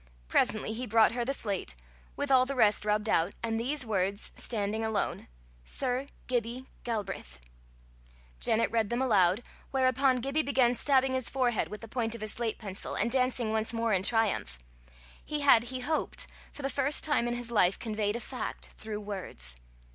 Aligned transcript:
Presently 0.27 0.73
he 0.73 0.87
brought 0.87 1.11
her 1.11 1.23
the 1.23 1.31
slate, 1.31 1.75
with 2.15 2.31
all 2.31 2.47
the 2.47 2.55
rest 2.55 2.85
rubbed 2.85 3.07
out, 3.07 3.35
and 3.43 3.59
these 3.59 3.85
words 3.85 4.31
standing 4.33 4.83
alone 4.83 5.27
sir 5.63 6.07
giby 6.25 6.65
galbreath. 6.83 7.37
Janet 8.39 8.71
read 8.71 8.89
them 8.89 8.99
aloud, 9.03 9.43
whereupon 9.69 10.19
Gibbie 10.19 10.41
began 10.41 10.73
stabbing 10.73 11.13
his 11.13 11.29
forehead 11.29 11.67
with 11.67 11.81
the 11.81 11.87
point 11.87 12.15
of 12.15 12.21
his 12.21 12.31
slate 12.33 12.57
pencil, 12.57 12.95
and 12.95 13.11
dancing 13.11 13.51
once 13.51 13.73
more 13.75 13.93
in 13.93 14.01
triumph: 14.01 14.57
he 15.23 15.41
had, 15.41 15.65
he 15.65 15.81
hoped, 15.81 16.25
for 16.51 16.63
the 16.63 16.69
first 16.71 17.03
time 17.03 17.27
in 17.27 17.35
his 17.35 17.51
life, 17.51 17.77
conveyed 17.77 18.15
a 18.15 18.19
fact 18.19 18.71
through 18.77 19.01
words. 19.01 19.55